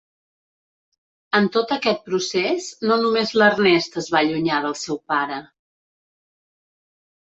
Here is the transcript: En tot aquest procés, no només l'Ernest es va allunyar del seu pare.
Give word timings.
En 1.39 1.49
tot 1.57 1.73
aquest 1.75 2.01
procés, 2.09 2.71
no 2.87 2.99
només 3.05 3.37
l'Ernest 3.41 4.03
es 4.05 4.11
va 4.17 4.25
allunyar 4.25 4.67
del 4.69 4.79
seu 4.89 5.03
pare. 5.17 5.43